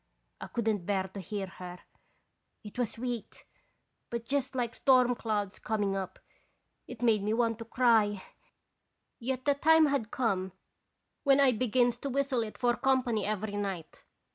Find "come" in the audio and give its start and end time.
10.09-10.51